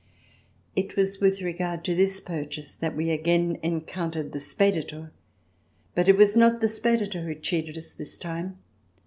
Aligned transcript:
It 0.75 0.95
was 0.95 1.19
with 1.19 1.43
regard 1.43 1.85
to 1.85 1.93
this 1.93 2.19
purchase 2.19 2.73
that 2.73 2.95
we 2.95 3.11
again 3.11 3.59
encountered 3.61 4.31
the 4.31 4.39
Speditor. 4.39 5.11
But 5.93 6.07
it 6.09 6.17
was 6.17 6.35
not 6.35 6.59
the 6.59 6.67
Speditor 6.67 7.21
who 7.23 7.35
cheated 7.35 7.77
us 7.77 7.93
this 7.93 8.17
time. 8.17 8.57